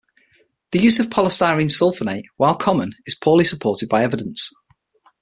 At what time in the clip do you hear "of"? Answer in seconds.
0.99-1.11